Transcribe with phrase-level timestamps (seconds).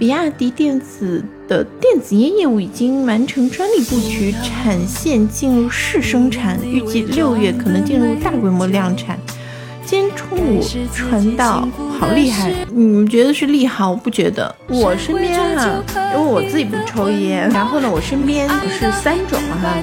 [0.00, 9.18] 比亚迪电子的电子烟业务已经完成专利布局，产线进入试生产，预计六月可能进入大规模量产。
[9.84, 11.68] 今天中午传到，
[11.98, 12.50] 好厉害！
[12.70, 13.90] 你们觉得是利好？
[13.90, 14.56] 我不觉得。
[14.68, 19.76] 我身边哈，因为我自己不抽烟，然后呢，我身边是三种哈，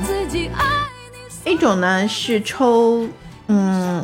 [1.46, 3.06] 一种呢是抽，
[3.50, 4.04] 嗯。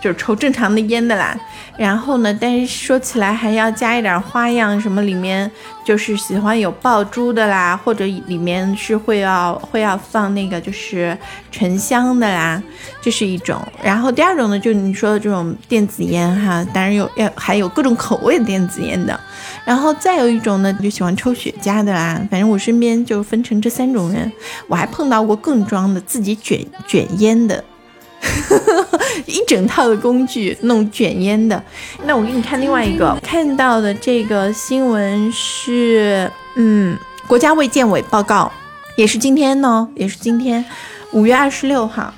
[0.00, 1.36] 就是抽正常的烟的啦，
[1.76, 5.50] 然后呢，但是说起来还要加一点花样，什么里面
[5.84, 11.16] 就是喜欢有爆珠的啦，或者里面是会要会要放那个就是
[11.52, 12.62] 沉香的啦，
[13.02, 13.60] 这是一种。
[13.82, 19.18] 然后第二种呢，就你说的这种电子烟哈，当然有要还有各种口味的电子烟的。
[19.66, 22.20] 然后再有一种呢，就喜欢抽雪茄的啦。
[22.30, 24.32] 反正我身边就分成这三种人，
[24.66, 27.62] 我还碰到过更装的自己卷卷烟的。
[29.26, 31.62] 一整套的工具弄卷烟的，
[32.04, 36.96] 那我给你看另外一个看到的这个新闻是，嗯，
[37.26, 38.50] 国家卫健委报告，
[38.96, 40.64] 也是今天呢，也是今天，
[41.12, 42.12] 五月二十六号。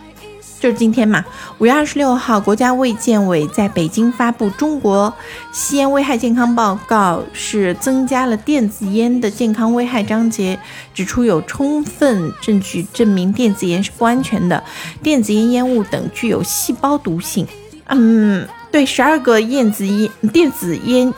[0.62, 1.24] 就是今天嘛，
[1.58, 5.12] 五月二十六号，国家卫健委在北京发布《中国
[5.50, 10.56] 吸烟危害健康报告》，是增加了电子烟的健康危害章节，
[10.94, 14.62] 指出有充分证据证明电子烟是不安全的，
[15.02, 17.44] 电子烟烟雾等具有细胞毒性。
[17.88, 21.12] 嗯，对十二个电子烟电子烟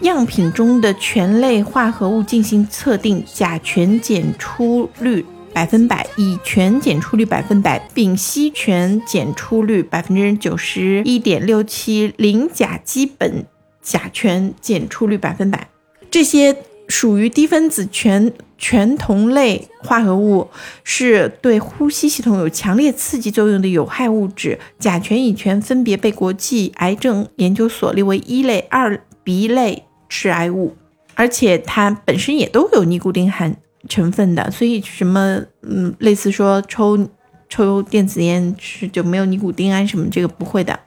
[0.00, 5.24] 样品中的醛类化合物进行测定，甲醛检出率。
[5.52, 13.44] 百分百乙醛检出率百分百，丙烯醛检出率百分之九十一点六七，磷甲基苯
[13.82, 15.68] 甲醛检出率百分百。
[16.10, 16.56] 这些
[16.88, 20.48] 属于低分子醛醛同类化合物，
[20.82, 24.58] 是对呼吸系统有强烈刺激作用的有害物质。
[24.78, 30.76] 甲醛、乙醛分别被国际癌症研究所列为一类、二 B 类致癌物，
[31.14, 33.56] 而且它本身也都有尼古丁含。
[33.88, 37.08] 成分的，所以什么嗯，类似说抽
[37.48, 40.78] 抽电子烟是就没有尼古丁啊什么，这个不会的。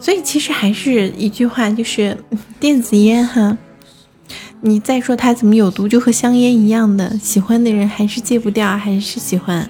[0.00, 2.16] 所以其实还是一句话，就是
[2.60, 3.56] 电子烟哈，
[4.60, 9.68] 你再说它怎么有毒，就和香烟一样的，喜欢的人还是戒不掉，还是喜欢。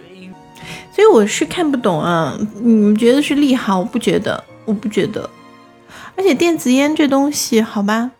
[0.94, 5.28] 所以我是看不懂啊，你们觉得是利好，我不觉得，我不觉得。
[6.16, 8.12] 而且电子烟这东西，好吧，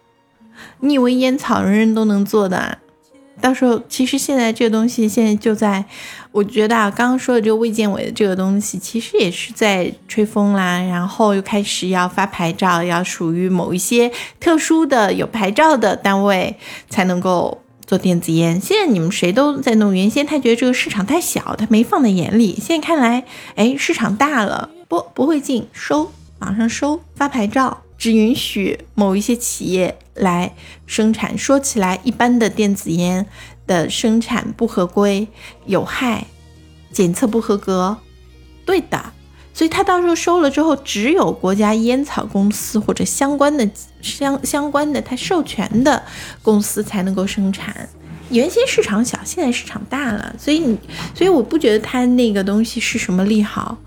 [0.80, 2.78] 你以为烟草人人都能做的？
[3.40, 5.84] 到时候，其实现在这个东西现在就在，
[6.32, 16.56] 我觉得啊，刚刚说的这个卫健委的这个东西，其实也是在吹风啦，然后又开始要发牌照，要属于某一些特殊的有牌照的单位
[16.88, 18.60] 才能够做电子烟。
[18.60, 23.24] 现在你们谁都在弄，原先他觉得这个市场太小，他没放在眼里，现在看来，
[23.56, 27.83] 哎，市场大了，不不会进，收，网上收，发牌照。
[28.04, 30.54] 只允许某一些企业来
[30.84, 31.38] 生产。
[31.38, 33.24] 说起来，一般的电子烟
[33.66, 35.26] 的生产不合规、
[35.64, 36.26] 有害、
[36.92, 37.96] 检测不合格，
[38.66, 39.02] 对的。
[39.54, 43.66] 所以他到时候收了之后，只有国家烟草公司或者相关的
[44.02, 46.02] 相相关的他授权的
[46.42, 47.88] 公司才能够生产。
[48.28, 50.78] 原先市场小，现在市场大了，所以你，
[51.14, 53.78] 所以我不觉得他那个东西是什么利好。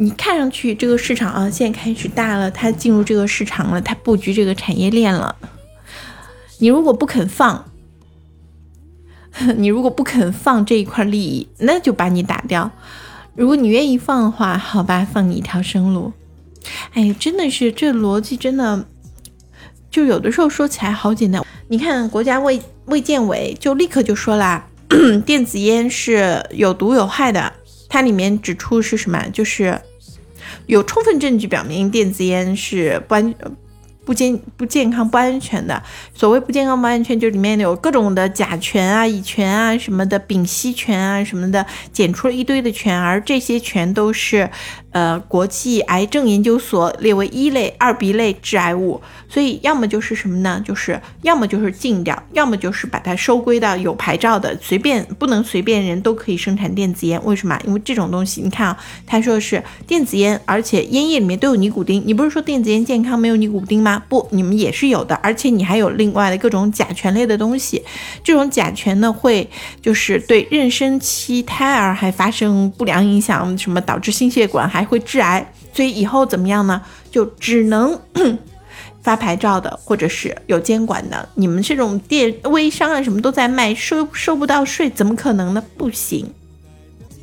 [0.00, 5.34] 你看上去这个市场啊，现在开始大了，它进入这个市场了，它布局这个产业链了。
[6.58, 7.68] 你如果不肯放，
[9.58, 12.70] 你如果不肯放这一块利益，那就把你打掉。
[13.34, 16.12] 如果你愿意放的话，好吧，放你一条生路。
[16.92, 18.86] 哎，真的是这逻辑真的，
[19.90, 21.44] 就有的时候说起来好简单。
[21.66, 24.64] 你看国家卫卫健委就立刻就说啦，
[25.26, 27.52] 电子烟是有毒有害的。
[27.88, 29.28] 它里面指出是什么？
[29.30, 29.80] 就是。
[30.66, 33.34] 有充分证据表明电子烟是不安、
[34.08, 35.82] 不健、不健康、不安全的。
[36.14, 44.48] 所谓不健康、不安全，就里面有各种的甲醛啊、乙醛啊什么的，丙烯醛啊什么的，检出了一堆的醛，而这些全都是。
[44.90, 50.60] 呃，国际癌症研究所列为一类、二 B 类致癌物，所以要么就是什么呢？
[50.64, 57.22] 就是要么就是禁掉，要么就是把它收归到有牌照的，随便不能随便人都可以生产电子烟。
[57.24, 57.60] 为什么？
[57.66, 62.02] 因为这种东西，你看啊，他说的是电子烟，而且烟叶里面都有尼古丁。
[62.04, 63.97] 你不是说电子烟健康没有尼古丁吗？
[64.08, 67.84] 不，你们也是有的，而且你还有另外的各种甲醛类的东西。
[68.24, 69.48] 这种甲醛呢，会
[69.80, 74.88] 就是对妊娠期胎儿还发生不良影响，什么导致心血管还。
[74.88, 76.80] 会致癌，所以以后怎么样呢？
[77.10, 78.00] 就只能
[79.02, 81.28] 发牌照的，或者是有监管的。
[81.34, 85.62] 你们这种电微商啊，什么都在卖，收收不到税，怎么可能呢？
[85.76, 86.26] 不行。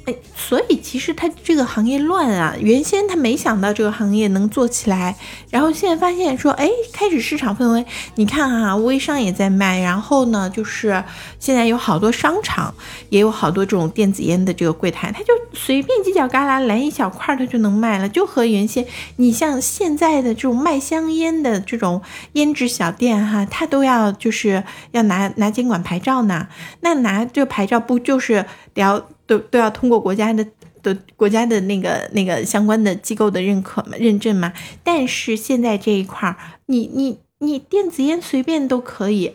[0.06, 5.16] 哎，所以其实他这个行业乱啊，原先他没想到这个行业能做起来，
[5.50, 11.04] 然后现在发现说，哎，开始市场氛围，你看啊，微商也在卖，然后呢，就是
[11.40, 12.72] 现在有好多商场
[13.10, 18.86] 也有好多这种电子烟的这个柜台，他就随便犄角旮旯来一小块，他就能卖了，就和原先
[19.16, 22.00] 你像现在的这种卖香烟的这种
[22.36, 26.48] 胭脂小店哈，他都要就是要拿拿监管牌照呢，
[26.82, 29.04] 那拿这牌照不就是要。
[29.28, 30.46] 都都要通过国家的
[30.84, 36.36] 的国家的那个那个相关的机构的认可嘛认证嘛，但是现在这一块儿，
[36.68, 39.34] 你你你电子烟随便都可以，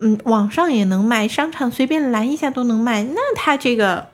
[0.00, 4.08] 嗯，网上也能卖，商场随便拦一下都能卖，那他这个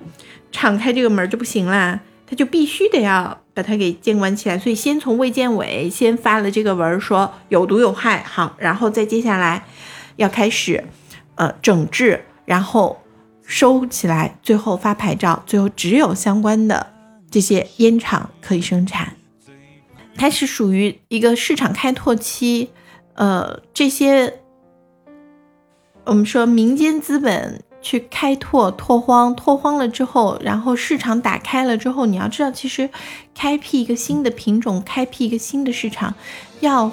[0.52, 9.64] 敞开这个门就不行啦，他就必须得要把它给监管起来，所以先从卫健委先发了这个文说有毒有害，好，然后再接下来
[10.14, 10.84] 要开始
[11.34, 13.00] 呃整治，然后。
[13.46, 16.92] 收起来，最后发牌照，最后只有相关的
[17.30, 19.14] 这些烟厂可以生产。
[20.16, 22.70] 它是属于一个市场开拓期，
[23.14, 24.40] 呃，这些
[26.04, 32.90] 我们说民间资本去开拓拓荒，拓荒了之后，然后市场打开了之后，你要知道，其实
[33.34, 36.14] 开辟一个新的品种，开辟一个新的市场，
[36.60, 36.90] 要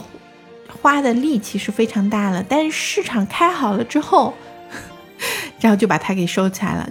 [0.81, 2.45] 花的力气是非常大的。
[2.47, 4.33] 但是市场开好了之后，
[5.63, 6.89] 然后就把它给收起来了。